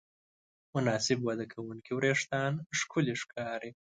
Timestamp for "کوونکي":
1.53-1.91